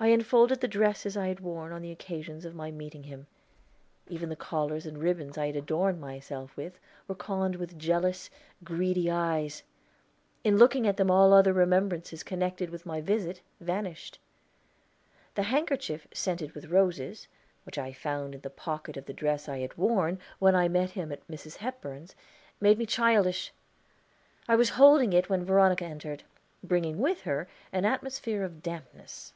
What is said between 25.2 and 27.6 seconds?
when Veronica entered, bringing with her